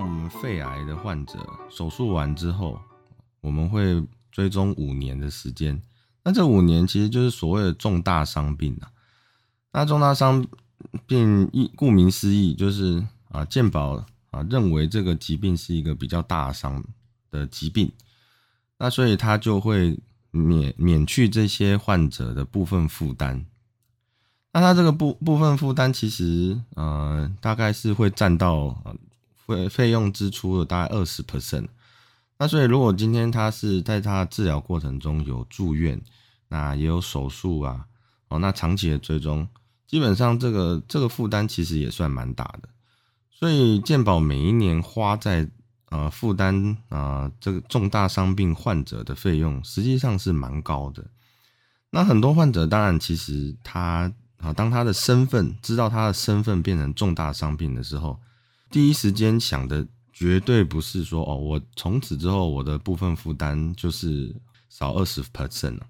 [0.00, 1.38] 我们肺癌的患者，
[1.68, 2.80] 手术完之后，
[3.40, 5.82] 我们会追踪五年的时间。
[6.24, 8.90] 那这五年其实就是所谓的重大伤病啊。
[9.72, 10.46] 那重大伤
[11.06, 16.84] 病一顾名思义，就是啊健保啊认为这个疾病是一个比较大伤
[17.30, 17.92] 的疾病，
[18.78, 19.98] 那所以他就会
[20.30, 23.44] 免免去这些患者的部分负担。
[24.52, 28.82] 那他这个部部分负担其实呃大概是会占到
[29.48, 31.66] 费费用支出的大概二十 percent。
[32.38, 36.00] 那所以如果今天他是在他治疗过程中有住院，
[36.48, 37.86] 那也有手术啊，
[38.28, 39.48] 哦，那长期的追踪，
[39.86, 42.68] 基本上这个这个负担其实也算蛮大的。
[43.30, 45.48] 所以健保每一年花在
[45.88, 51.04] 呃负担啊这个重大伤病患者的费用，实际上是蛮高的。
[51.90, 54.12] 那很多患者当然其实他。
[54.40, 58.20] 啊，当他的身份知道他的身份变成重大伤病的时候，
[58.70, 64.34] 第一时间想的绝对不是说哦，我从此之后我的部分负担就是
[64.68, 65.86] 少二十 percent 了，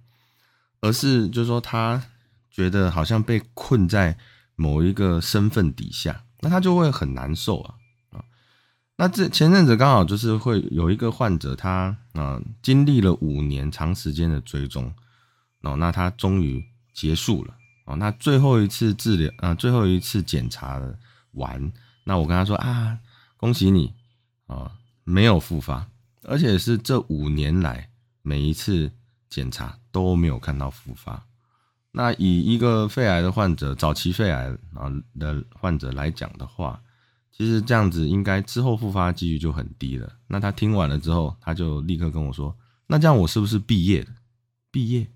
[0.80, 2.02] 而是就是说他
[2.50, 4.16] 觉得好像被困在
[4.54, 7.74] 某一个身份底下，那他就会很难受啊
[8.10, 8.24] 啊。
[8.96, 14.92] 那这前阵子刚好就是会有一个患者，他啊经历了五年长时间的追踪，
[15.62, 17.54] 哦，那他终于结束了。
[17.86, 20.78] 哦，那最后一次治疗，呃，最后一次检查
[21.32, 21.72] 完，
[22.08, 22.98] 那我跟他说啊，
[23.36, 23.92] 恭喜你
[24.46, 24.72] 啊，
[25.04, 25.86] 没有复发，
[26.22, 27.90] 而且是这五年来
[28.22, 28.90] 每一次
[29.28, 31.22] 检查都没有看到复发。
[31.92, 36.80] 那以一个肺癌的患者，早期肺癌啊的患者来讲的话，
[37.30, 40.10] 其实这样子应该之后复发几率就很低了。
[40.28, 44.06] 那他听完了之后，他就立刻跟我说，那这样我是不是毕业？
[44.70, 45.06] 毕业？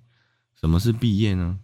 [0.61, 1.59] 什么是毕业呢？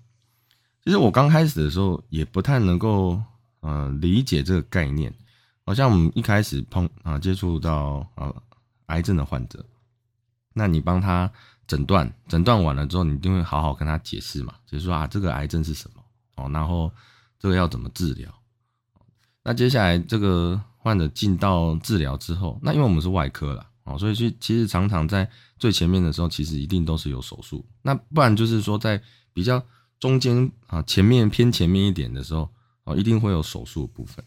[0.83, 3.23] 其实我刚开始的时候也不太能够，
[3.61, 5.13] 呃，理解这个概念。
[5.65, 8.33] 好像我们一开始碰啊，接触到啊
[8.87, 9.65] 癌症的患者，
[10.55, 11.31] 那你帮他
[11.67, 16.03] 诊断，诊断完了之后，你一定会好好跟他解释嘛，就是说啊，这个癌症是什么
[16.37, 16.91] 哦，然后
[17.39, 18.33] 这个要怎么治疗。
[19.43, 27.67] 那接下来这个患者进到治疗之后，那因为我们是外科了哦，所以去其实常常在最前面的时候，其实一定都是有手术。
[27.83, 29.03] 那不然就是说在
[29.33, 29.63] 比较。
[30.01, 32.49] 中间啊，前面偏前面一点的时候，
[32.89, 34.25] 哦，一定会有手术部分。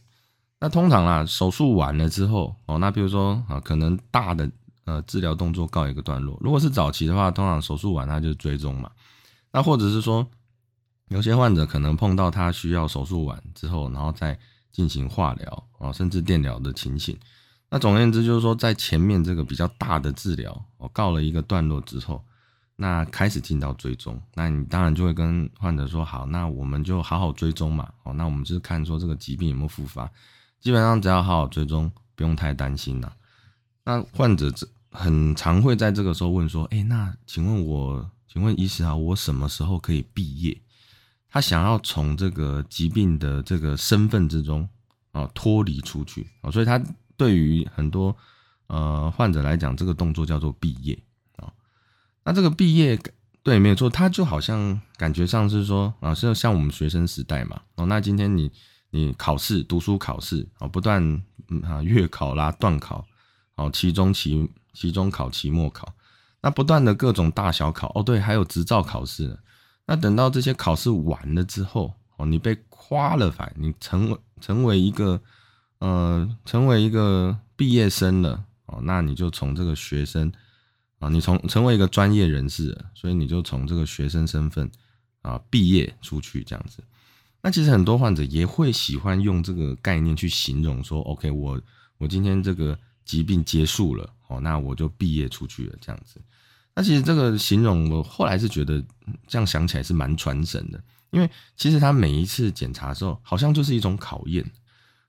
[0.60, 4.50] 那通常啊，手术完了之后，哦，那比如说啊，可能大的
[4.86, 6.38] 呃治疗动作告一个段落。
[6.40, 8.92] 如果是早期的话，通常手术完他就追踪嘛。
[9.52, 10.28] 那或者是说，
[11.08, 14.38] 有些患者可能碰到他需要手术完之后，然后再
[14.72, 17.18] 进行化疗啊，甚至电疗的情形。
[17.72, 22.24] 那总而言之，就是说在前面这个比较大的治疗，我告了一个段落之后。
[22.82, 27.88] 那开始进到追踪，那你当然就会跟患者说好，那我们就好好追踪嘛。
[28.02, 30.10] 哦，那我们就是看说这个疾病有没有复发，
[30.60, 33.14] 基本上只要好好追踪，不用太担心了。
[33.84, 34.52] 那患者
[34.90, 40.60] 很常会在这个时候问说，哎，那请问我，请问医师啊，我什么时候可以毕业？
[41.30, 44.68] 他想要从这个疾病的这个身份之中
[45.12, 46.82] 啊脱离出去啊，所以他
[47.16, 48.18] 对于很多
[48.66, 50.98] 呃患者来讲，这个动作叫做毕业。
[52.24, 53.00] 那这个毕业
[53.44, 57.60] 对没有错，他就好像感觉上是说啊，是像我们学生时代嘛。
[57.76, 58.52] 哦，那今天你
[58.92, 61.24] 你考试读书考试啊，不断
[61.64, 63.04] 啊月考啦、段考，
[63.56, 65.92] 哦期中、期期中考、期末考，
[66.42, 69.40] 那不断的各种大小考哦，对，还有执照考试。
[69.88, 75.20] 那等到这些考试完了之后，哦，你被夸了反，你成为成为一个
[75.80, 80.32] 呃，成为一个毕业生了哦，那你就从这个学生。
[81.02, 84.70] 啊，你从成为一个专业人士，所以你就从这个学生身份
[85.24, 86.84] 啊毕业出去这样子。
[87.42, 91.60] 那其实很多患者也会喜欢用这个概念去形容说，OK，我
[91.98, 96.22] 我今天这个疾病结束了，哦，那我就毕业出去了这样子。
[96.76, 98.80] 那其实这个形容，我后来是觉得
[99.26, 101.28] 这样想起来是蛮传神的，因为
[101.58, 104.46] 其实他每一次检查的时候，好像就是一种考验。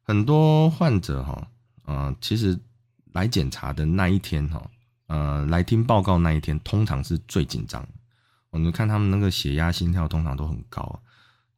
[0.02, 1.48] 很多患者哈，
[1.84, 2.58] 啊，其实
[3.12, 4.70] 来检查的那一天哈。
[5.12, 7.86] 呃，来听报告那一天，通常是最紧张。
[8.48, 11.02] 我们看他们那个血压、心跳，通常都很高。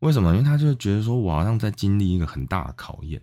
[0.01, 0.33] 为什么？
[0.33, 3.23] 因为他就觉得说，我好像在经历一个很大的考验。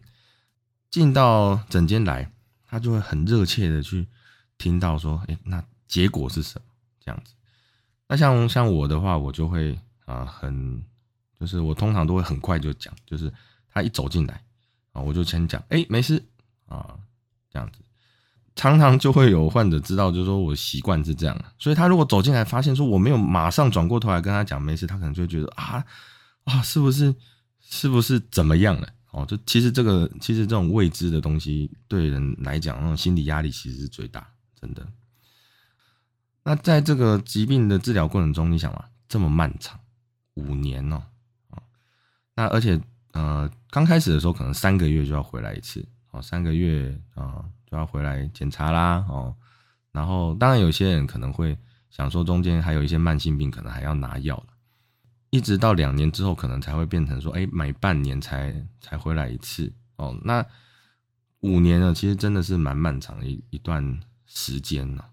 [0.90, 2.32] 进到诊间来，
[2.66, 4.08] 他就会很热切的去
[4.58, 6.66] 听到说，哎，那结果是什么？
[7.02, 7.34] 这样子。
[8.08, 10.82] 那像像我的话，我就会啊，很
[11.38, 13.34] 就是我通常都会很快就讲，就是
[13.70, 14.42] 他一走进来
[14.94, 16.24] 啊，我就先讲，哎，没事
[16.68, 16.98] 啊，
[17.50, 17.80] 这样子。
[18.56, 25.84] 常常就会有患者知道，就是说我习惯是这样，所以他如果走进来发现说我没有马上转过头来跟他讲没事，他可能就会觉得啊
[26.44, 27.16] 啊，是不是
[27.60, 28.88] 是不是怎么样了？
[29.12, 34.26] 哦，就其实这个其实这种未知的东西对人来讲，那种心理压力其实是最大，
[34.60, 34.88] 真的。
[36.44, 39.80] 那在这个疾病的治疗过程中，你想嘛，这么漫长，
[40.36, 41.04] 五年哦，
[41.50, 41.62] 啊，
[42.36, 42.80] 那而且
[43.12, 49.34] 呃，刚开始的时候可能三个月就要回来一次，哦，三个月啊就要回来检查啦，哦，
[49.94, 51.58] 然后当然有些人可能会
[51.90, 54.44] 想说，中间还有一些慢性病，可能还要拿药
[55.30, 60.14] 一直到两年之后，可能才会变成说，哎，每半年才才回来一次哦。
[60.26, 60.46] 那
[61.40, 65.06] 五年呢，其实真的是蛮漫长的一一段时间呢。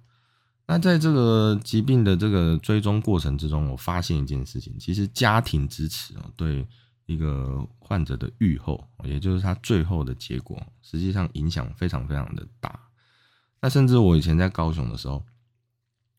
[0.66, 6.66] 那在这个疾病的这个追踪过程之中，我发现一件事情，其实家庭支持哦，对
[7.08, 12.78] 一个患者的愈后，也就是他最后的结果，实际上影响非常非常的大。
[13.60, 15.24] 那甚至我以前在高雄的时候，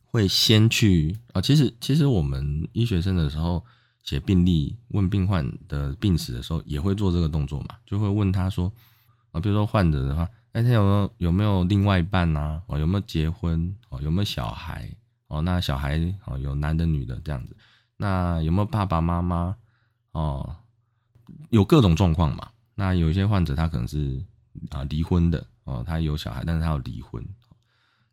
[0.04, 3.64] 会先去啊，其实其实我们医学生的时候。
[4.02, 7.76] 写病历问病患的病史的时候，也会做这个动作嘛？
[7.86, 8.72] 就会问他说，
[9.32, 12.60] 啊，比如说患者的话，哎，他有没有有没有另外一半呐？
[12.66, 13.76] 哦，有没有结婚？
[13.90, 14.90] 哦，有没有小孩？
[15.28, 17.56] 哦，那小孩哦，有男的女的这样子？
[17.98, 19.56] 那有没有爸爸妈妈？
[20.14, 20.56] 哦，
[21.50, 22.50] 有各种状况嘛？
[22.76, 24.22] 那有一些患者他可能是
[24.70, 27.24] 啊离婚的哦，他有小孩，但是他要离婚。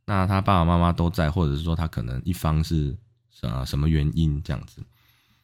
[0.04, 2.96] 那他爸爸妈妈都在，或者是说他可能一方是
[3.42, 4.82] 啊什么原因这样子？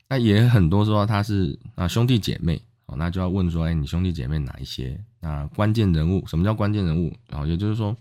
[0.09, 5.03] 那也很多说他是啊兄弟姐妹哦，那就要问说，哎，你兄弟姐妹哪一些？
[5.21, 7.17] 那关键人物什么叫关键人物？
[7.29, 7.97] 然后也就是说，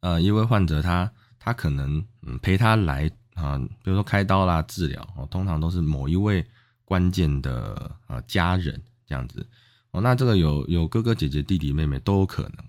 [0.00, 6.44] 呃，一位患者他他可能嗯陪他来啊，比如说开刀啦治疗哦，通常都是某一位
[6.88, 9.46] 关键的啊家人这样子
[9.90, 10.00] 哦。
[10.00, 12.64] 那这个有有哥哥姐姐弟弟妹妹都有可能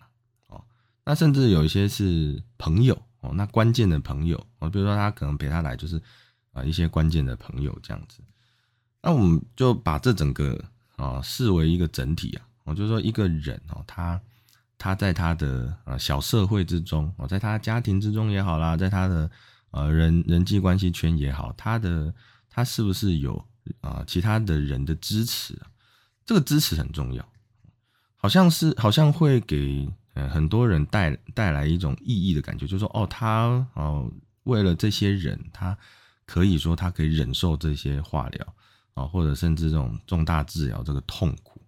[0.48, 0.62] 哦。
[1.06, 6.02] 那甚至有一些是朋友哦，那关键的朋友哦，比如说他可能陪他来就是。
[6.52, 8.24] 啊，一些关键的朋友这样子，
[9.04, 10.60] 那我们就把这整个
[10.96, 12.42] 啊视为一个整体啊。
[12.64, 14.20] 我就说一个人哦，他
[14.76, 19.30] 他在他的啊小社会之中，哦，在他家庭之中也好啦，在他的
[19.70, 22.12] 呃人人际关系圈也好，他的
[22.50, 23.46] 他是不是有
[23.82, 25.60] 啊其他的人的支持？
[26.26, 27.28] 这个支持很重要，
[28.16, 34.12] 好像是好像会给呃很多人带带来一种意义的感觉，就是说哦，他哦
[34.44, 35.78] 为了这些人他。
[36.32, 38.56] 可以说他可以忍受这些化疗
[38.94, 41.60] 啊，或者甚至这种重大治疗这个痛苦，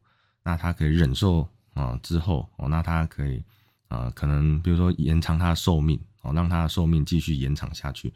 [0.44, 3.44] 那他可以忍受啊之后哦，那他可以
[3.88, 8.14] 啊可能比如说延长他的寿命哦，让他的寿命继续延长下去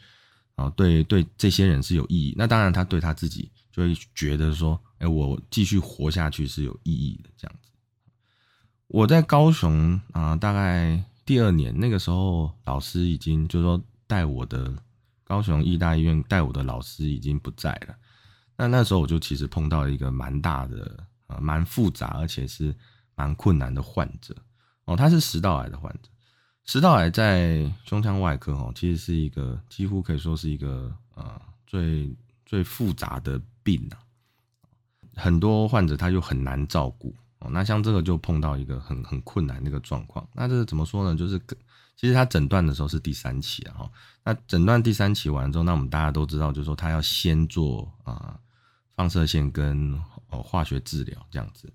[0.56, 2.34] 啊，对对，这些人是有意义。
[2.38, 7.70] 那当然他对他自己就会觉得说，哎，我继续活下去是有意义的这样子。
[8.88, 14.74] 我在高雄啊，大概第二年那个时候，老师已经就是说带我的。
[15.28, 17.96] 高雄医大医院带我的老师已经不在了，
[18.56, 22.72] 那那时候我就其实碰到一个蛮大的啊，蛮复杂而且是
[23.16, 24.36] 蛮困难的患者
[24.84, 26.10] 哦，他是食道癌的患者，
[26.66, 32.12] 食道癌在胸腔外科哦，其实是一个几乎可以说是一个呃最
[32.46, 34.02] 最复杂的病啊，
[35.16, 41.16] 很多患者他就很难照顾哦，那像这个就碰到一个很很困难的一个状况，那这个怎么说呢？
[41.16, 41.40] 就是
[41.96, 43.92] 其实他诊断的时候是第三期啊，哈。
[44.24, 48.38] 那诊断第三期完之后，那我们大家都知道，就是说他要先做啊
[48.96, 49.94] 放射线跟
[50.30, 51.72] 哦化学治疗这样子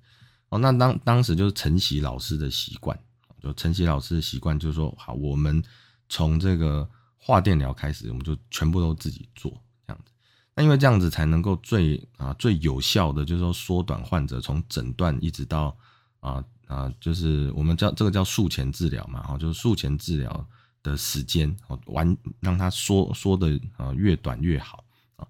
[0.49, 0.59] 哦。
[0.59, 2.99] 那当当时就是晨曦老师的习惯，
[3.41, 5.63] 就陈曦老师的习惯就是说，好，我们
[6.09, 9.51] 从这个化电疗开始，我们就全部都自己做
[9.87, 10.13] 这样子。
[10.55, 15.77] 那因为这样子才能够最啊最有效的，就是说缩短患者从诊断一直到
[16.21, 20.47] 啊啊，就是我们叫这个叫术前治疗嘛，哦，就是术前治疗。
[20.83, 24.83] 的时间哦，完让它缩缩的啊越短越好
[25.17, 25.29] 啊。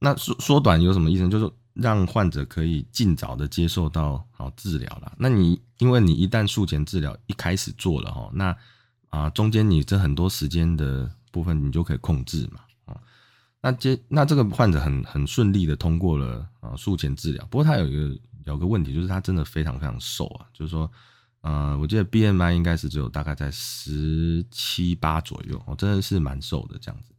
[0.00, 1.28] 那缩缩短有什么意思？
[1.28, 1.48] 就是
[1.80, 5.12] 让患者可以尽早的接受到好治疗了。
[5.18, 8.56] 那你因为你一旦术前治疗一开始做了哈，那
[9.08, 13.00] 啊中间你这很多时间的部分你就可以控制嘛啊。
[13.60, 17.44] 那接那这个患者很很顺利的通过了啊术前治疗。
[17.50, 20.90] 不过他有一个有个问题，就是他真的非常非常瘦啊，就是说。
[21.42, 27.14] 呃，我记得 BMI 应该是只有大概在十七八左右，哦，真的是蛮瘦的这样子，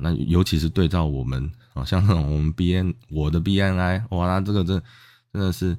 [0.00, 4.82] 那尤其是对照我们，啊，像那种我们 BN 我的 BNI 哇，那这个真
[5.32, 5.76] 真的是，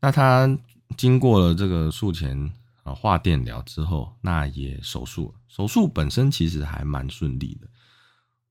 [0.00, 0.58] 那他
[0.96, 2.52] 经过了这个术前
[2.82, 5.34] 啊化电疗之后，那也手术。
[5.48, 7.66] 手术本身其实还蛮顺利的，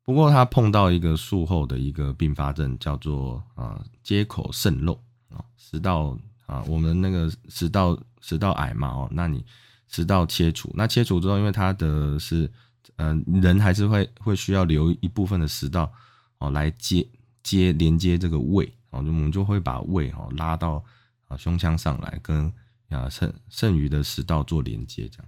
[0.03, 4.93] 不过他碰到一个术后的一个并发症，叫做啊接口渗漏
[5.29, 9.45] 啊食道啊我们那个食道食道癌嘛哦，那你
[9.87, 12.51] 食道切除，那切除之后，因为他的是
[12.95, 15.91] 嗯人还是会会需要留一部分的食道
[16.39, 17.07] 哦来接
[17.43, 20.83] 接连接这个胃哦，我们就会把胃哦拉到
[21.27, 22.51] 啊胸腔上来跟
[22.89, 25.27] 啊剩剩余的食道做连接这样。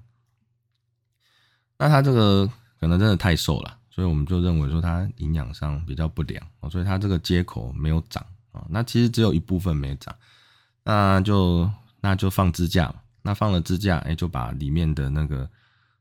[1.77, 2.49] 那他这个
[2.79, 8.65] 可能真的太瘦了，所以我们就认为说他营养上比较不良哦，所以他这个接口没有长啊。
[8.69, 10.15] 那其实只有一部分没长，
[10.83, 11.69] 那就
[12.01, 12.95] 那就放支架嘛。
[13.21, 15.49] 那放了支架，哎，就把里面的那个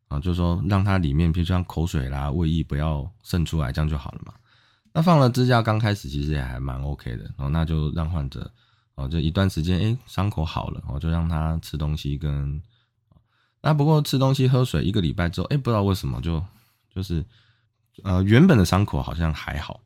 [0.09, 4.35] 啊，就是说让它里面，比如像口水啦、胃液不要渗出来，这样就好了嘛。
[4.93, 7.49] 那放了支架，刚开始其实也还蛮 OK 的哦。
[7.51, 8.51] 那就让患者
[8.95, 12.61] 哦，就一段时间，哎，伤口好了，哦，就让他吃东西跟。
[13.61, 16.43] 那不过吃东西喝水一个礼拜之后，哎，不知道为什么就
[16.95, 17.25] 就是，
[18.03, 19.81] 呃，原本的伤口好像还好，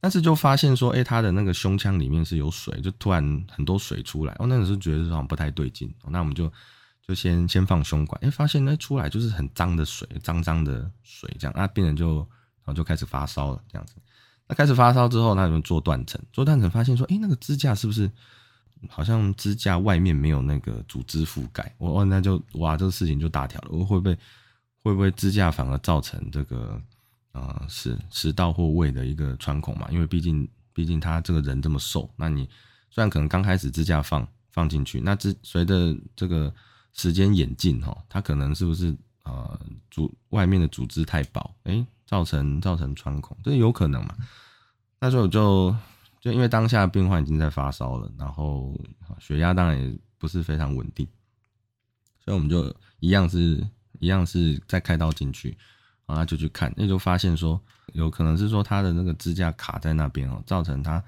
[0.00, 6.50] 但是就发现说，哎，他的那个胸腔里面是有水，就突然很多水出来，哦，那个时候觉得好像不太对劲，那我们就
[7.06, 13.94] 就先先放胸管，哎，发现那出来就是很脏的水，脏脏的水这样，那病人就然后就开始发烧了这样子，
[14.48, 18.10] 那开始发烧之后，那我们做断层，做断层发现说，哎，那个支架是不是？
[18.90, 23.68] 好像支架外面没有那个组织覆盖，我我那就哇，这个事情就大条了。
[23.70, 24.18] 我会不会
[24.82, 26.80] 会不会支架反而造成这个
[27.32, 29.88] 呃是食道或胃的一个穿孔嘛？
[29.90, 32.46] 因为毕竟毕竟他这个人这么瘦，那你
[32.90, 36.52] 虽然可能刚开始支架放放进去，那支随着这个
[36.96, 39.60] 时间演进哈，它可能是不是呃
[39.90, 44.16] 组外面的组织太薄，哎，造成造成穿孔，这有可能嘛？
[44.98, 45.74] 那时候就。
[46.18, 48.76] 就因为当下病患已经在发烧了，然后
[49.20, 51.06] 血压当然也不是非常稳定，
[52.24, 53.64] 所以我们就一样是
[54.00, 55.56] 一样是再开刀进去，
[56.04, 57.60] 然后就去看，那就发现说
[57.92, 61.00] 有可能是说他的那个支架卡在那边哦，造成他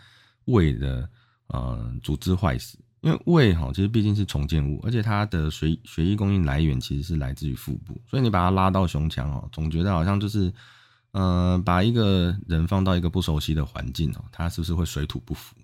[0.44, 1.08] 胃的
[1.48, 2.78] 呃组织坏死。
[3.00, 10.52] 因为胃哈其实毕竟是重建物，而且它的血血液供应来源其实是来自于腹部，所以你把它拉到胸腔哦，总觉得好像就是。
[11.12, 15.56] 呃，把一个人放到一个不熟悉的环境哦，他是不是会水土不服？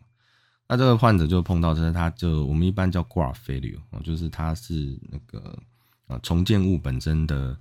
[0.67, 5.57] 那这个患者就碰到，就是他就我们一般叫 graft failure，就是他是那个
[6.07, 7.57] 呃重建物本身的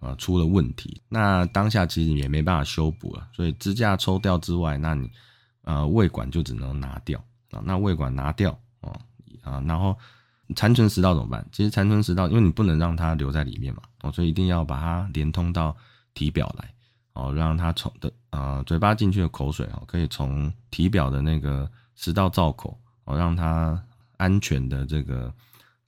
[0.00, 1.02] 呃出了问题。
[1.10, 5.08] 那当下其实也没办法修补了，所以支架抽掉之外，那你
[5.60, 7.60] 呃胃管就只能拿掉啊。
[7.66, 8.98] 那胃管拿掉哦
[9.46, 9.96] 啊，然后
[10.54, 11.46] 残存食道怎么办？
[11.52, 15.76] 其实残存食道，因为你不能让它留在里面嘛哦，所以一定要把它连通到
[16.12, 16.72] 体表来。
[17.14, 23.82] 哦，让它从的啊嘴巴进去的口水哦，可以从体表的那个食道造口哦，让它
[24.18, 25.32] 安全的这个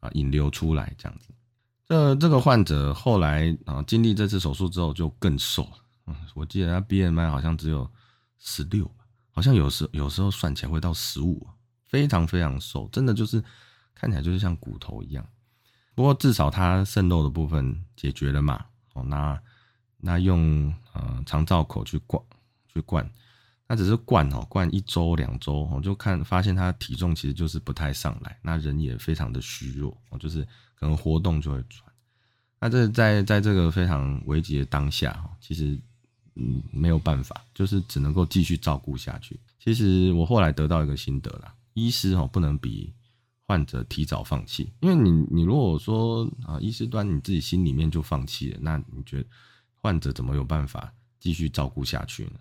[0.01, 1.29] 啊引流出来，这样子。
[1.85, 7.87] 这这个患者后来啊经历这次手术之后就更瘦了，嗯，我记得他 BMI 好像只有
[8.39, 8.91] 十六，
[9.31, 11.47] 好像有时有时候算起来会到十五，
[11.89, 13.43] 非常非常瘦，真的就是
[13.95, 15.27] 看起来就是像骨头一样。
[15.95, 19.41] 不过至少他渗漏的部分解决了嘛，哦那。
[20.01, 22.23] 那用呃肠造口去灌
[22.73, 23.11] 去灌，
[23.67, 31.93] 那只是灌哦，灌一周两周哦，就看发现他体重其实就是不太上来，那人也非常的虚弱哦，就是可能活动就会喘。
[32.61, 35.77] 那这在在这个非常危急的当下哦，其实
[36.37, 39.41] 嗯没有办法，就是只能够继续照顾下去。
[39.59, 41.53] 其实我后来得到一个心得啦，
[41.87, 42.93] 医师哦不能比
[43.47, 49.29] 患者提早放弃，因为你你如果说啊医师端你自己心里面就放弃了，那你觉得？
[49.81, 52.33] 患者怎么有办法继续照顾下去呢？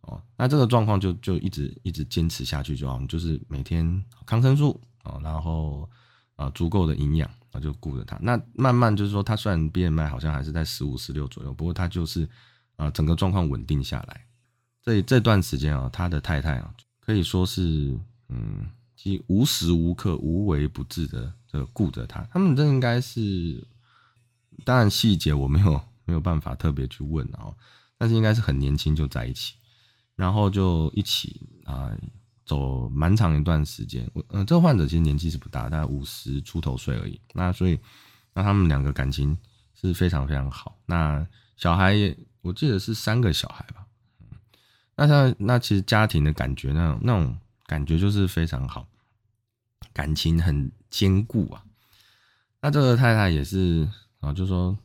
[0.00, 5.86] 哦，那这个状况就就一直一直坚持下去就好，就是每天抗生素啊，然后
[6.34, 8.18] 啊足够的营养啊，就顾着他。
[8.22, 12.26] 那慢慢就是说，他虽然 BMI 好像还是在十五十六左右，不过他就是
[12.76, 14.24] 啊整个状况稳定下来。
[14.82, 17.94] 这这段时间啊，他的太太啊可以说是
[18.30, 18.66] 嗯，
[18.98, 22.20] 其无时无刻无微不至的这个顾着他。
[22.32, 23.64] 他们这应该是，
[24.64, 25.80] 当然细节我没有。
[26.08, 27.54] 没有办法特别去问哦，
[27.98, 29.56] 但是应该是很年轻就在一起，
[30.16, 31.94] 然后就一起啊
[32.46, 34.10] 走蛮长一段时间。
[34.14, 37.20] 我嗯，这个患者其实年纪是不大，大概五十出头岁而已。
[37.34, 37.78] 那所以
[38.32, 39.36] 那他们两个感情
[39.78, 40.78] 是非常非常好。
[40.86, 41.26] 那
[41.58, 43.84] 小孩也我记得是三个小孩吧。
[44.96, 48.88] 那他那其实家庭的感觉那种那种感觉就是非常好，
[49.92, 51.62] 感情很坚固啊。
[52.60, 54.76] 那这个太太也是啊，就说。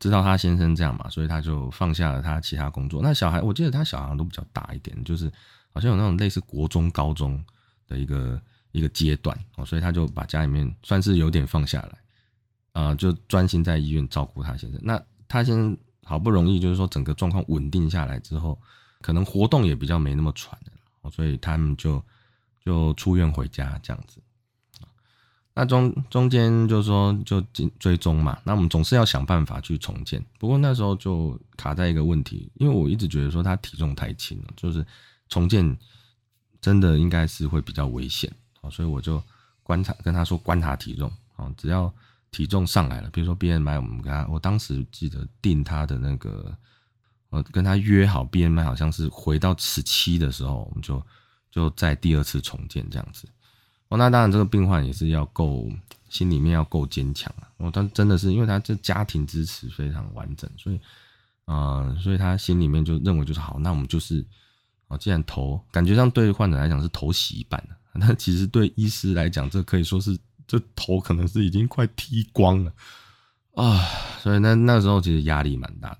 [0.00, 3.00] 知道他先生这样嘛，所以他就放下了他其他工作。
[3.00, 5.30] 那小孩，我记得他小孩都比较大一点，就是
[5.72, 7.40] 好像有那种类似国中、高中
[7.86, 11.98] 的一个一个阶段哦，所以他就把家里面算是有点放下来。
[12.72, 14.80] 啊，就专心在医院照顾他先生。
[14.82, 18.60] 那他先生好不容易就是说整个状况稳定下来之后，
[19.02, 22.04] 可能活动也比较没那么喘了，所以他们就
[22.64, 24.20] 就出院回家这样子。
[25.54, 30.24] 那中中间就说就追追踪嘛，那我们总是要想办法去重建。
[30.38, 34.82] 不过那时候就卡在一个问题，因为我一直觉得说他体重太轻了，就是
[35.28, 35.76] 重建
[36.62, 39.22] 真的应该是会比较危险啊，所以我就
[39.62, 41.92] 观察跟他说观察体重啊，只要
[42.30, 46.56] 体重上来了，比如说 BMI，我们跟他，我当时记得定他的那个，
[47.28, 51.04] 呃，跟他约好 BMI 好像是回到十七的时候，我们就
[51.52, 53.28] 就在第二次重建这样子。
[53.88, 55.70] 哦，那当然，这个病患也是要够
[56.08, 57.46] 心里面要够坚强啊。
[57.58, 60.80] 哦，他真的是因为他这家庭支持非常完整，所以，
[61.44, 64.24] 呃，所以他心里面就认为就是好，那我们就是，
[64.88, 72.72] 哦，既然头感觉上对患者来讲是头洗一半了， 那其实对医师来讲，这可以说是这头可能是已经快剃光了
[73.54, 73.78] 啊。
[74.22, 75.98] 所以那那时候其实压力蛮大的。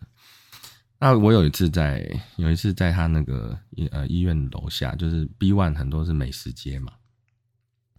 [1.02, 6.92] 那我有一次在有一次在他那个医呃医院楼下，就是 B one 很多是美食街嘛。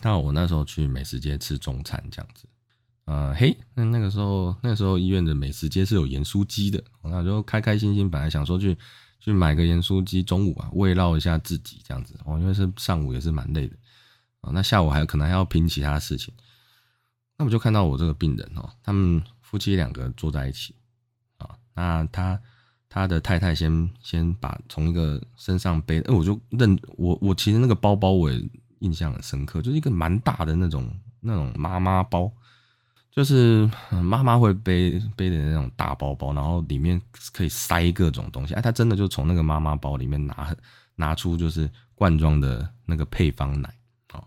[0.01, 2.47] 那我那时候去美食街吃中餐这样子，
[3.03, 8.77] 呃，嘿，那那个时候那时候医院的美食街是有盐酥鸡的，那就开开心心，本来想说去
[9.19, 12.17] 去买个盐酥鸡，中午啊慰劳一下自己这样子。
[12.23, 13.75] 哦，因为是上午也是蛮累的。
[14.39, 16.33] 啊，那下午还有可能还要拼其他事情，
[17.37, 20.73] 那我就看到我这个病人哦，他们夫妻两个坐在一起。
[21.35, 22.39] 啊，那他
[22.93, 28.39] 他的太太先先把从一个身上背，哎，我就认我我其实那个包包我也。
[28.83, 32.29] 印象很深刻，就是一个蛮大的那种那种妈妈包，
[33.09, 38.53] 就是妈妈会背背的那种大包包，然后里面可以塞各种东西。
[38.55, 40.53] 哎，他真的就从那个妈妈包里面拿
[40.95, 43.73] 拿出就是罐装的那个配方奶，
[44.11, 44.21] 哦，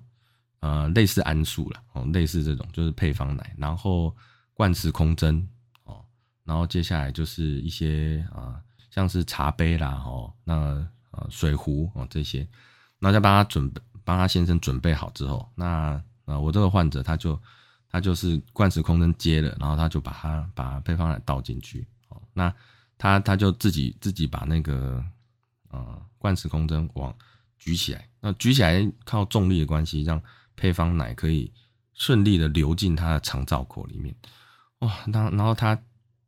[0.60, 4.16] 呃，类似安素了，哦，类似这种就是配方奶，然后
[4.54, 5.46] 灌食空针，
[6.46, 8.58] 然后接下来就是一些啊，
[8.90, 10.54] 像是茶杯啦，哦，那
[11.10, 12.38] 呃水壶哦这些，
[12.98, 13.82] 然后再帮他准备。
[14.06, 17.36] 帮他先生准备好之后，那呃，我这个患者他就
[17.90, 22.54] 他就是灌食空针接了，然后他就把它把配方奶倒进去，哦，那
[22.96, 25.04] 他他就自己自己把那个
[25.70, 27.12] 呃灌食空针往
[27.58, 30.22] 举起来，那举起来靠重力的关系，让
[30.54, 31.52] 配方奶可以
[31.94, 34.14] 顺利的流进他的肠造口里面，
[34.78, 35.76] 哇，当然后他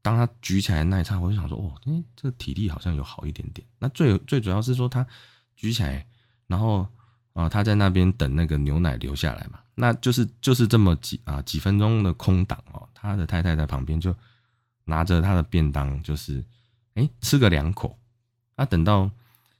[0.08, 3.66] 当他举起来那一刹，我就想说，哦，哎，这个体力好像有好一点点。
[3.78, 5.06] 那最最主要是说他
[5.56, 6.06] 举起来，
[6.46, 6.86] 然后。
[7.34, 14.12] 啊，他在那边等那个牛奶流下来嘛，那就是就是这么几啊几分钟的空档哦，他的太太在旁边就
[14.86, 16.44] 拿着他的便当，就是
[16.94, 17.96] 哎吃个两口，
[18.56, 19.08] 那等到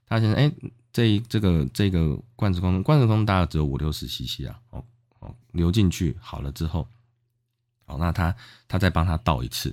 [0.08, 0.52] 他现在哎
[0.92, 4.84] 这这个这个罐子空罐子空大概只有五六十 CC 啊，哦
[5.20, 6.84] 哦流进去好了之后，
[7.86, 8.34] 哦那他
[8.66, 9.72] 他再帮他倒一次，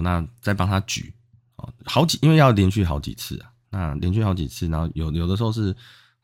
[0.00, 1.12] 那再帮他举
[1.56, 5.74] 哦好几因为要连续好几次啊，那连续好几次，然后有有的时候是。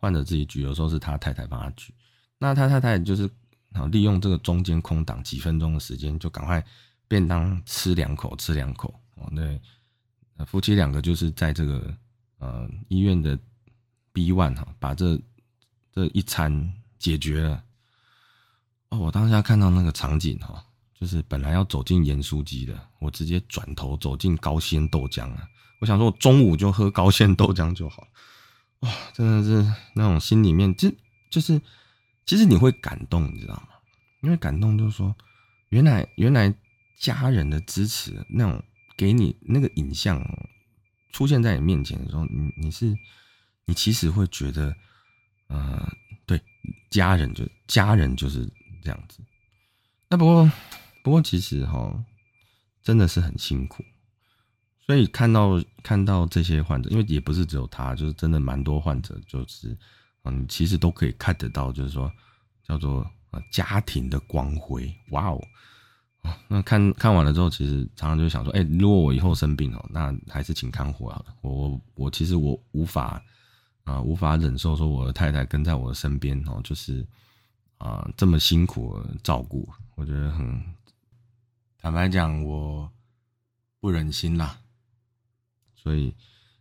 [0.02, 1.94] 患者自己举，有时候是他太太帮他举。
[2.36, 3.30] 那他太太就是
[3.70, 6.60] 啊，利用这个中间空档几分钟的时间，就赶快
[7.06, 8.92] 便当吃两口，吃两口。
[9.14, 11.94] 哦，那，夫妻两个就是在这个
[12.38, 13.38] 呃医院的
[14.12, 15.16] B one 哈，把这
[15.92, 17.62] 这一餐解决了。
[18.88, 20.64] 哦，我当下看到那个场景哈，
[21.02, 25.48] 就是本来要走进盐酥鸡的，我直接转头走进高鲜豆浆了。
[25.80, 28.06] 我想说，我中午就喝高鲜豆浆就好。
[28.82, 30.88] 哇，真的是那种心里面，就
[31.28, 31.60] 就是，
[32.24, 33.70] 其实你会感动，你知道吗？
[34.20, 35.12] 因为感动就是说，
[35.70, 36.54] 原来原来
[37.00, 38.62] 家人的支持，那种
[38.96, 40.24] 给你那个影像
[41.10, 42.96] 出现在你面前的时候，你你是
[43.64, 44.72] 你其实会觉得，
[45.48, 45.84] 呃，
[46.26, 46.40] 对，
[46.90, 48.48] 家人就家人就是
[48.84, 49.18] 这样子。
[50.08, 50.48] 那不过
[51.02, 52.04] 不过其实哈，
[52.82, 53.84] 真的是很辛苦。
[54.84, 59.76] 所以看到看到这些患者，因为也不是只有他，就是真的蛮多患者，就是
[60.24, 62.12] 嗯，其实都可以看得到，就是说
[62.66, 65.40] 叫做呃家庭的光辉，哇哦！
[66.48, 71.34] 那看看完了之后，其实常常就想说，哎，如果我以后生病了，那还是请看护好了。
[71.40, 73.22] 我我我其实我无法
[73.84, 77.04] 啊，无法忍受说我的太太跟在我的身边哦，就是
[77.78, 80.62] 啊这么辛苦照顾，我觉得很
[81.82, 82.88] 坦白讲，我
[83.80, 84.56] 不忍心啦。
[85.74, 86.14] 所以，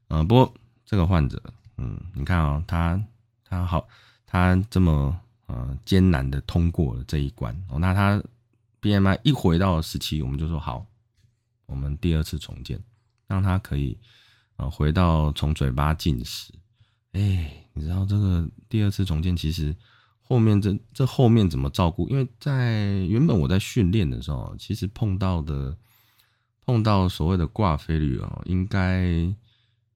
[0.07, 0.51] 呃，不过
[0.83, 1.39] 这个患者，
[1.77, 2.99] 嗯，你看啊，他
[3.43, 3.87] 他好，
[4.25, 8.19] 他这么呃艰难的通过了这一关哦，那他
[8.81, 10.83] BMI 一回到十七，我们就说好，
[11.67, 12.83] 我们第二次重建，
[13.27, 13.95] 让他可以
[14.55, 16.51] 呃回到从嘴巴进食。
[17.11, 19.75] 哎，你知道这个第二次重建其实
[20.31, 22.07] 后面这这后面怎么照顾？
[22.07, 25.75] 因为在原本我在训练的时候，其实碰到的
[26.65, 29.11] 碰到所谓的挂飞率哦，应该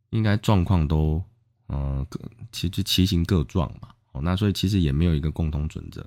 [0.10, 1.24] 应该状况都
[1.70, 2.06] 嗯，
[2.52, 3.88] 其实骑行各状嘛。
[4.12, 6.06] 哦，那所以其实也没有一个共同准则。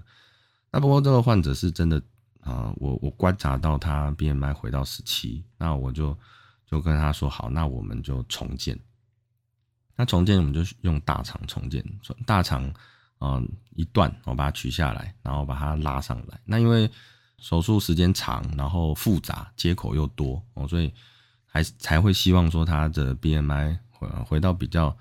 [0.71, 2.03] 那不过这个患者是真的
[2.41, 6.15] 啊，我我观察到他 BMI 回到十七，那我就
[6.67, 8.79] 就跟他说好，那我们就重建。
[9.97, 11.83] 那重建我们就用大肠重建，
[12.27, 12.71] 大肠
[13.21, 16.41] 嗯一段我把它取下来，然后把它拉上来。
[16.45, 16.91] 那因为
[17.39, 20.93] 手术时间长，然后复杂，接口又多哦，所以
[21.47, 24.97] 还才会希望说他的 BMI 回回到比较。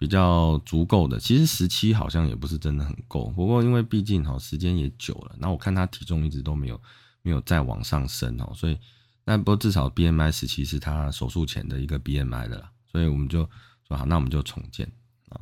[0.00, 3.26] 比较足够的，其实十七好像也不是真的很够。
[3.36, 6.82] 不过因为毕竟哈时间也久了，那我看他体重一直都没有
[7.20, 8.78] 没有再往上升哦，所以
[9.26, 13.40] 那不过至少 BMI 十七是他手术前的一个 BMI 的啦，所以我们就
[13.86, 14.90] 说好，那我们就重建。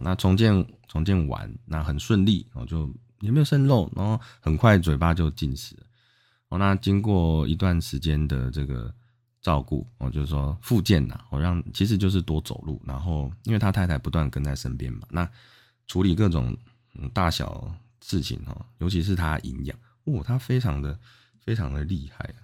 [0.03, 2.89] 那重建重建完，那很顺利哦，就
[3.21, 5.83] 也没有渗漏，然后很快嘴巴就进食了
[6.49, 6.59] 哦。
[6.59, 8.93] 那经过一段时间的这个。
[9.41, 15.27] 照顾我就是说复健呐，我让其实就是多走路，然后因为他太太不断跟在身边嘛，那
[15.87, 16.55] 处理各种
[17.15, 17.73] 大小
[18.03, 20.99] 事情哦，尤其是他营养，哦，他非常的
[21.39, 22.35] 非常的厉害。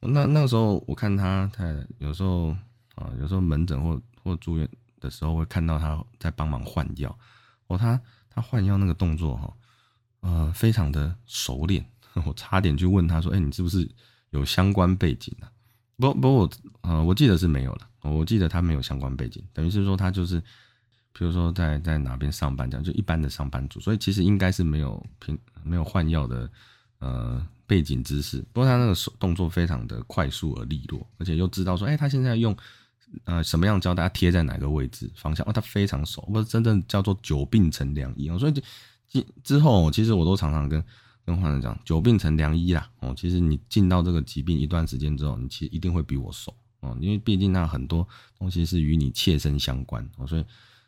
[0.00, 2.48] 那那个时候我看他太有时候
[2.96, 4.68] 啊，有时候门诊或或住院
[5.00, 7.16] 的时候会看到他在帮忙换药，
[7.66, 9.52] 哦，他他换药那个动作哈，
[10.20, 11.84] 呃，非常的熟练，
[12.26, 13.88] 我差点就问他说，哎，你是不是
[14.30, 15.50] 有相关背景啊？
[15.98, 16.50] 不不，我
[16.82, 17.88] 呃，我记得是没有了。
[18.02, 20.38] 我记得他没有相关背景，等于是说他就是，
[21.12, 26.48] 比如说在在哪边上班这样，就一般的上班族，所以其实应该是没有平没有换药的
[27.00, 28.38] 呃背景知识。
[28.52, 32.56] 不过他那个手动作非常的快速而利落，而且又知道说，哎，他现在用
[33.24, 38.38] 呃什么样教大家贴在哪个位置方向，哦，他非常熟，不是真正叫做久病成良医哦。
[38.38, 38.52] 所以
[39.08, 40.84] 之之后，其实我都常常跟。
[41.26, 42.88] 跟患者讲，久病成良医啦。
[43.00, 48.06] 哦，其实你进到这个疾病一段时间之后，你其实一定会比我熟哦，因为毕竟那很多
[48.38, 50.44] 东西是与你切身相关哦，所以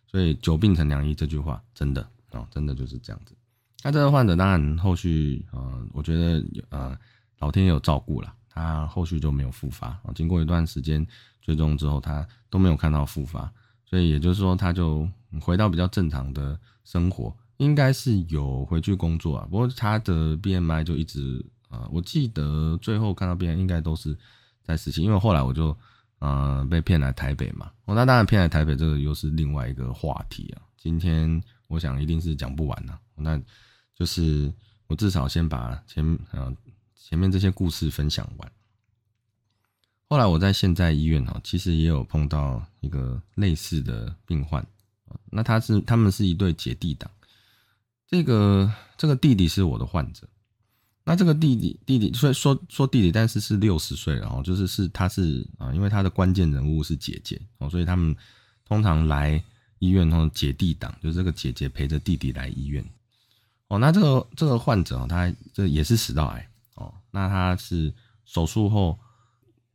[0.06, 3.34] 所以久病成良医这句话真的哦，真的就是这样子。
[3.82, 6.96] 那这个患者当然后续呃，我觉得呃
[7.40, 10.10] 老天有照顾了，他后续就没有复发啊。
[10.14, 11.06] 经过一段时间
[11.40, 13.50] 追踪之后，他都没有看到复发，
[13.86, 15.08] 所以也就是说他就
[15.40, 17.34] 回到比较正常的生活。
[17.58, 24.16] 应该是有回去工作啊，不过他的 BMI 就一直啊，我记得最后看到 BMI 应该都是
[24.62, 25.76] 在十七，因为后来我就
[26.20, 33.36] 呃被骗来台北嘛，哦，那当然骗来台北这个又是另外一个话题啊，今天我想一定是讲不完了，那
[33.92, 34.52] 就是
[34.86, 36.54] 我至少先把前呃
[37.08, 38.52] 前面这些故事分享完。
[40.10, 44.66] 后来我在现在医院哈，其实也有碰到一个类似的病患，
[45.30, 47.10] 那他是他们是一对姐弟党。
[48.06, 50.28] 这个这个弟弟是我的患者，
[51.02, 58.14] 那这个弟弟弟弟虽然说说弟弟，但是是六十岁了哦，就是是他是啊，因为他的关键人物是姐姐哦，所以他们
[58.66, 59.42] 通常来
[59.78, 62.84] 医院哦，姐弟党就是这个姐姐陪着弟弟来医院
[63.68, 63.78] 哦。
[63.78, 66.50] 那这个这个患者他这也是食道癌，
[67.10, 67.92] 那他是
[68.24, 68.98] 手术后，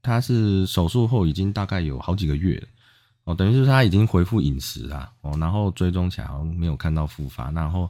[0.02, 2.68] 他是手术后已经大概有好几个月了
[3.26, 7.90] 哦，等于是他已经恢复饮食了哦，然后追踪起来好像没有看到复发，然后。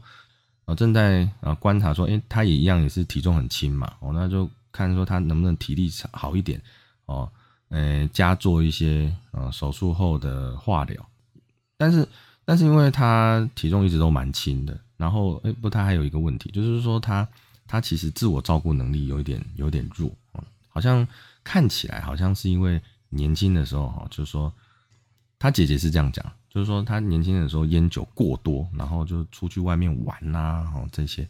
[0.65, 6.57] 啊，正在啊观察说，哎，他也一样，也是体重很轻嘛，哦，那就看说他能不能体力好一点，
[7.05, 7.29] 哦，
[7.67, 11.05] 呃，加做一些呃手术后的化疗，
[11.75, 12.07] 但是
[12.45, 17.27] 但是因为他体重一直都蛮轻的，然后哎不，他还有一个问题，就是说他
[17.73, 20.15] 他其实自我照顾能力有一点有点弱，
[20.69, 21.07] 好像
[21.43, 24.53] 看起来好像是因为年轻的时候哈，就是说
[25.39, 26.23] 他姐姐是这样讲。
[26.51, 31.27] 就是说，他年轻的时候烟酒过多，然后就出去外面玩呐，哦这些，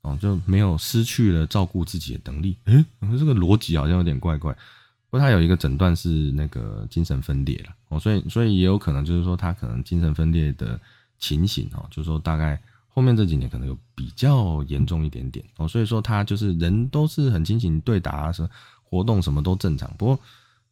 [0.00, 2.56] 哦就没有失去了照顾自己的能力。
[2.64, 2.84] 嗯，
[3.16, 4.52] 这个逻辑好像有点怪怪。
[4.52, 10.80] 不过他有一个诊断是那个精神分裂了，哦，所以所以也有可能就是说他可能精神分裂的
[11.20, 12.60] 情形，哦，就是说大概
[12.98, 18.48] 后面这几年可能有比较严重一点点，哦，所以说他就是人都是很清醒，对答是
[18.82, 20.18] 活动什么都正常，不过。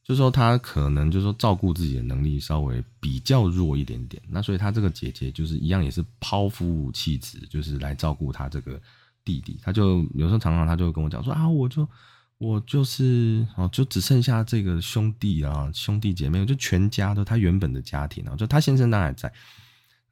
[0.02, 8.80] 就是说他可能就是说照顾自己的能力稍微比较弱一点点，那所以他这个姐姐就是一样也是抛夫弃子，就是来照顾他这个
[9.24, 9.58] 弟弟。
[9.60, 11.88] 他就有时候常常他就会跟我讲说啊，我就
[12.38, 19.32] 我就是哦，就只剩下这个兄弟啊，兄弟姐妹就全家都他原本的家庭啊，就他先生当然在，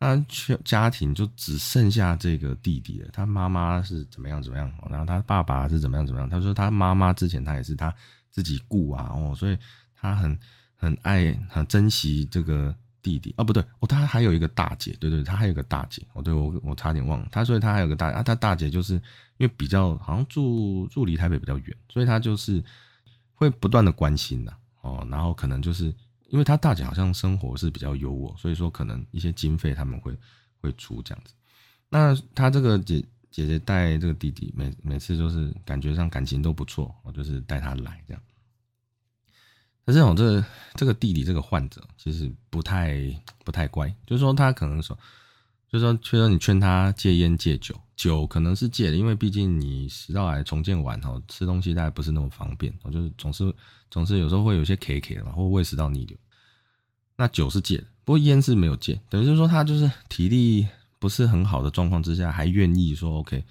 [0.04, 3.08] 他全家庭就只剩下这个弟弟了。
[3.12, 6.28] 他妈妈是怎么样怎么样，然后他爸爸是怎么样怎么样。
[6.28, 7.94] 他说他妈妈之前他也是他
[8.30, 9.58] 自己顾啊，哦，所以。
[10.06, 10.38] 他很
[10.76, 18.96] 很爱很珍惜这个弟弟啊，不对，哦，他还有一个大姐，对对，他还有个大姐，哦，对我我差点忘了，他所以他还有个大啊，他大姐就是
[19.38, 22.62] 因为比较好像住住离台北比较远，所以他就是
[23.32, 25.90] 会不断的关心的哦，然后可能就是
[26.34, 30.12] 因为他大姐好像生活是比较优渥，所以说可能一些经费他们会
[30.60, 31.32] 会出这样子。
[31.88, 38.20] 那他这个姐姐姐带这个弟弟，每每次就是感觉上感情都不错，我就是带他来这样。
[39.86, 40.44] 可是我这
[40.74, 42.98] 这个弟弟这个患者其实不太
[43.44, 44.98] 不太乖，就是说他可能说，
[45.68, 53.54] 就是说，确实你劝他戒烟戒酒，酒可能是戒的，因为毕竟你食道癌重建完哦，吃东西大概不是那么方便，我就是总是
[53.88, 56.18] 总是有时候会有些 K K 的嘛，或胃食道逆流。
[57.16, 60.66] 那酒是戒的，不过烟是没有戒，等于就是说他就是体力
[60.98, 63.44] 不是很好的状况之下，还愿意说 OK。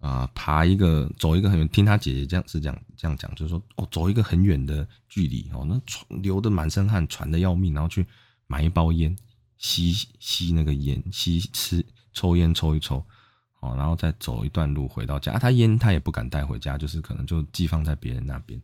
[0.00, 5.76] 啊，爬一个，走一个很远，听他姐姐这样是这样这样讲，就是说，哦，走一个很远的距离，哦，那
[6.22, 8.06] 流的满身汗，喘的要命，然后去
[8.46, 9.16] 买一包烟，
[9.56, 13.04] 吸吸那个烟，吸吃抽烟抽一抽，
[13.58, 18.62] 哦，然后再走一段路回到家，他烟他也不敢带回家，就是可能就寄放在别人那边。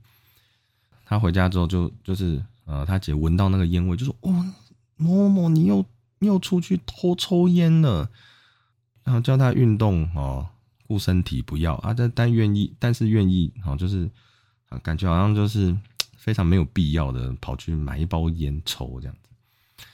[1.14, 4.44] 他回家之后就就是呃，他姐闻到那个烟味，就说，哦，
[4.96, 5.84] 某某你又
[6.18, 8.08] 又出去偷抽烟了，
[9.02, 10.46] 然后叫他运动哦。
[10.86, 14.08] 顾身体不要啊，但但愿意，但是愿意，好就是
[14.68, 15.74] 啊，感觉好像就是
[16.18, 19.86] 非常没有必要的跑去买一包烟抽这样子。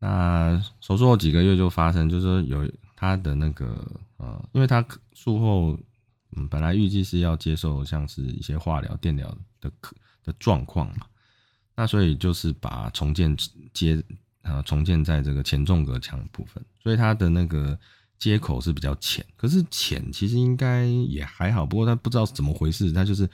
[0.00, 5.78] 那手术后几个月就发生，就是有他的那个呃，因为他术后
[6.32, 9.70] 嗯本来预计是要接受像是一些化疗、电疗的
[10.28, 11.06] 的状况嘛，
[11.74, 13.36] 那所以就是把重建
[13.72, 14.02] 接
[14.42, 17.78] 啊重建在这个前纵隔腔部分，所以他的那个。
[18.20, 21.64] 接口是比较浅，可是浅其实应该也还好。
[21.64, 23.30] 不过他不知道是怎么回事，他就是，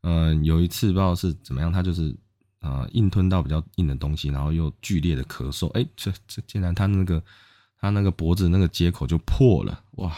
[0.00, 2.12] 嗯，有一次不知道是怎么样，他就是
[2.58, 7.22] 呃硬吞到比较硬的东西，然后又剧烈的咳嗽，哎，这这竟然他那个
[7.78, 10.12] 他那个脖子那个接口就破了，哇！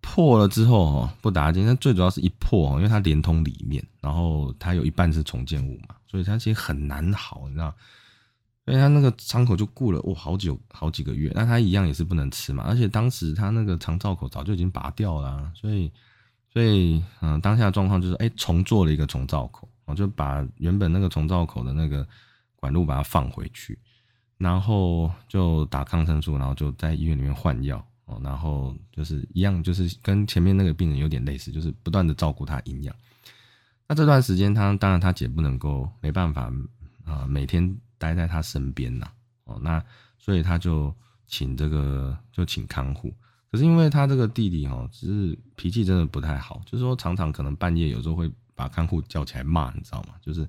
[0.00, 7.74] 破了之后哦不打紧，但最主要是一破哦，因为它连通里面，然后它有一半是重建物嘛，所以它其实很难好，你知道。
[8.64, 12.64] 所以他那个伤口就顾了哇，好久好几个月，那他一样也是不能吃嘛。
[12.66, 15.90] 而且当时他那个肠造口早就已经拔掉了，所以，
[16.52, 22.06] 所以，嗯，当下状况就是，哎，重做了一个重造口，我就把原本那个重造口的那个
[22.56, 23.78] 管路把它放回去，
[24.36, 32.92] 然后就打抗生素，然后就在医院里面换药，哦，然后就是一样，就是跟前面那个病人有点类似，就是不断的照顾他营养。
[33.86, 36.52] 那这段时间他当然他姐不能够没办法
[37.04, 37.78] 啊，每天。
[38.00, 39.10] 待在他身边呐，
[39.42, 39.84] 哦，那
[40.20, 40.94] 所以他就
[41.26, 43.12] 请这个就请看护，
[43.50, 50.14] 可是因为他这个弟弟哦，只是脾气真的不太好，就是说常常可能半夜有时候会把看护叫起来骂，你知道吗？
[50.22, 50.48] 就是，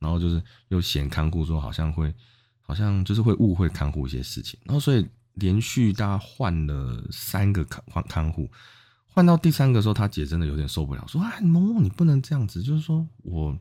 [0.00, 2.12] 然后就是又嫌看护说好像会，
[2.62, 5.06] 好像就是会误会看护一些事情，然后所以
[5.38, 8.50] 连续大家换了三个看换看护，
[9.06, 13.58] 换到第三个时候，他姐真的有点受不了，说啊，某某你不能这样子，就是说我。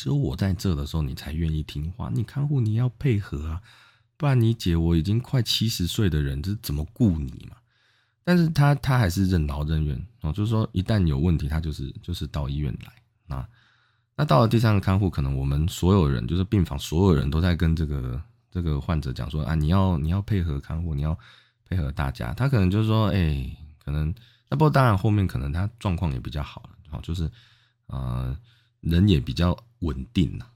[0.00, 2.08] 只有我在这的时候，你才愿意听话。
[2.14, 3.60] 你看护你要配合啊，
[4.16, 7.56] 不然你姐我已经快七十岁的人，这怎么顾你嘛？
[8.22, 13.48] 但是他他还是任劳任怨哦，就是说一旦有问题，他就是就是到医院来啊。
[14.14, 21.18] 那到了第三个看护，可能我们所有人就是病房所有人都在跟这个这个患者讲说啊，你要你要配合看护，你要
[21.68, 22.32] 配合大家。
[22.34, 24.14] 他可能就是说，哎，可能
[24.48, 27.30] 那不过当然后面可能他状况也比较好了，好就是
[27.86, 28.36] 呃。
[28.80, 30.46] 人也比较稳定了，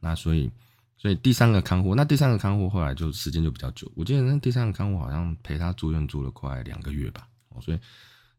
[0.00, 0.50] 那所以，
[0.96, 7.78] 所以第三个看护，那第三个看护后来就时间就比较久，我记得那第三个看护好像陪他住院住了快两个月吧，哦，所以，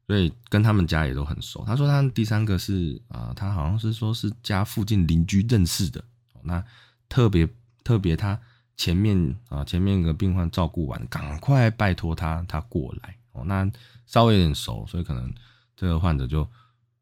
[0.07, 1.63] 所以跟他们家也都很熟。
[1.67, 6.03] 他说他第三个是啊，他好像是说是家附近邻居认识的，
[6.41, 6.61] 那
[7.07, 7.47] 特别
[7.83, 8.41] 特别他
[8.77, 13.17] 前面啊前面一个病患照顾完，赶快拜托他他过来。
[13.33, 13.69] 哦，那
[14.05, 15.33] 稍微有点熟，所以可能
[15.75, 16.47] 这个患者就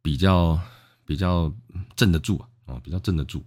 [0.01, 0.59] 比较。
[1.07, 1.53] 比较
[1.95, 3.45] 镇得住啊，哦，比较镇得住，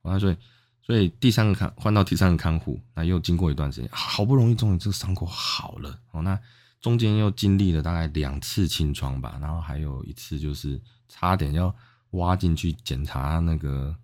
[0.00, 0.36] 那，所以
[0.82, 6.40] 所以第三个看换到第三个看护，那又经过一段时间，好不容易终于这个伤口好了，哦，那
[6.80, 11.76] 中间又经历了大概两次清创吧，然后还有一次就是差点要
[12.12, 13.94] 挖进去检查那个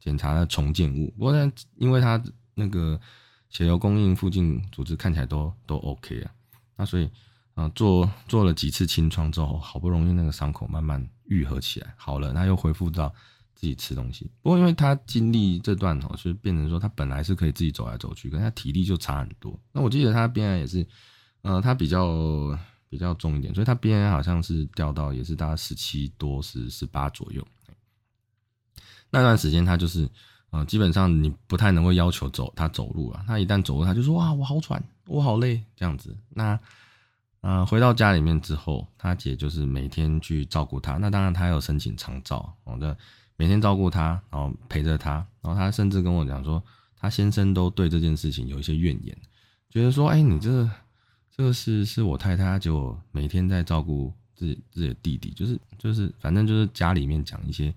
[0.00, 2.16] 检查的重建物，不过呢，因为他
[2.58, 3.00] 那个
[3.48, 6.30] 血流供应附近组织看起来都都 OK 啊，
[6.76, 7.08] 那所以。
[7.58, 13.12] 啊，做做了几次清创之后，好不容易那个伤口慢慢愈合起来，好了，他又恢复到
[13.56, 14.30] 自己吃东西。
[14.42, 19.58] 不过因为他经历这段哦，是变成说他本来是可以自己走来走去，可他体力就差很多。
[19.72, 20.86] 那我记得他边癌也是，
[21.42, 22.56] 呃，他比较
[22.88, 27.44] 比较重一点，所以他边癌好像是掉到也是大概十七多十十八左右。
[29.10, 30.08] 那段时间他就是
[30.50, 33.24] 啊，基本上你不太能够要求走他走路啊。
[33.26, 36.16] 他一旦走路，他就说哇，我好喘，我好累这样子。
[36.30, 36.58] 那
[37.40, 40.96] 啊，回到家里面之后，他姐就是每天去照顾他。
[40.96, 42.96] 那当然，他有申请长照，哦，的
[43.36, 45.24] 每天照顾他，然后陪着他。
[45.40, 46.62] 然后他甚至跟我讲说，
[46.96, 49.16] 他先生都对这件事情有一些怨言，
[49.70, 50.68] 觉得说，哎，你这
[51.30, 57.72] 这个是是我太太，就每天在照顾自己自己的弟弟，就是就是反正就是家里面讲一些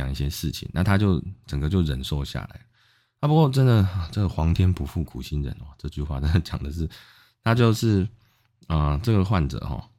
[0.00, 2.60] 讲一些事情，那他就整个就忍受下来。
[3.20, 6.88] 啊，不过真的，这个皇天不负苦心人哦，这句话真的讲的是，
[7.44, 8.08] 他就是。
[8.66, 9.90] 啊，这个患者哈，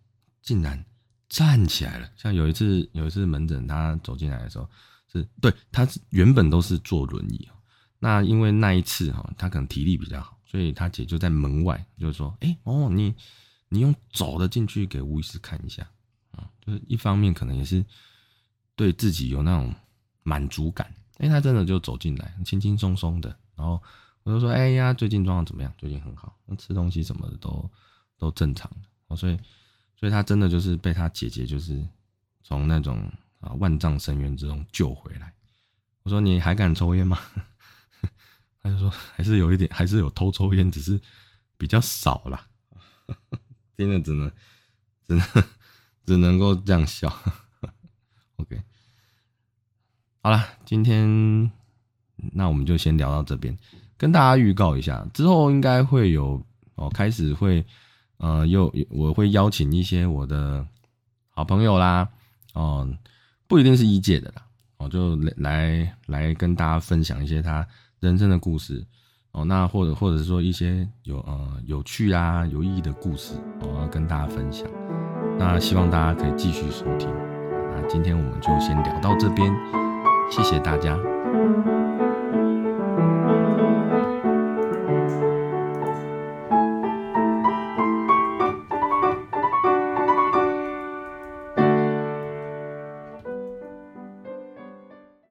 [0.42, 0.86] 竟然
[1.28, 2.10] 站起来了。
[2.16, 4.70] 像有一次，有一次门诊，他走进来的时候，
[5.12, 7.50] 是对他原本都是坐轮椅
[8.00, 13.14] 那因为那一次哈，他可能体力比较好，所以他姐就在门外，就说，哎哦，你
[13.68, 15.86] 你用走的进去给吴医师看一下
[16.32, 17.84] 啊，就是一方面可能也是
[18.78, 19.76] 对自己有那种
[20.24, 20.94] 满足感。
[21.18, 23.36] 哎，他真的就走进来，轻轻松松的。
[23.56, 23.82] 然后
[24.24, 25.74] 我就说，哎呀，最近状况怎么样？
[25.78, 27.70] 最近很好，那吃东西什么的都。
[28.22, 28.72] 都正常
[29.08, 29.40] 哦，所以，
[29.96, 31.84] 所以他真的就是被他姐姐就是
[32.44, 35.34] 从那种啊万丈深渊之中救回来。
[36.04, 37.18] 我说你还敢抽烟吗？
[38.62, 41.02] 他就说还是有一点，还是有偷抽烟，只是
[41.58, 42.48] 比较少啦。
[43.76, 44.32] 真的只能
[45.08, 45.44] 只能
[46.06, 47.12] 只能够这样笑。
[48.38, 48.62] OK，
[50.22, 51.52] 好了，今天
[52.34, 53.58] 那我们就先聊到这边，
[53.98, 56.42] 跟大家预告一下，之后应该会有
[56.76, 57.66] 哦，开始会。
[58.24, 60.64] 呃，又我会邀请一些我的
[61.32, 62.08] 好朋友啦，
[62.54, 62.88] 哦，
[63.48, 64.44] 不一定是一届的啦，
[64.78, 67.68] 哦，就来来来跟大家分享一些他
[68.00, 68.86] 人生的故事，
[69.32, 74.68] 哦，那或者或者说一些有呃有趣啊有意义的故事，我要跟大家分享。
[75.40, 77.10] 那希望大家可以继续收听。
[77.72, 79.52] 那今天我们就先聊到这边，
[80.32, 80.98] 谢谢大家。